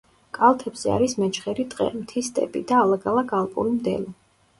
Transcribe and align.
კალთებზე 0.35 0.91
არის 0.93 1.11
მეჩხერი 1.23 1.65
ტყე, 1.73 1.89
მთის 1.97 2.29
სტეპი 2.31 2.63
და 2.73 2.79
ალაგ-ალაგ 2.87 3.35
ალპური 3.41 3.75
მდელო. 3.75 4.11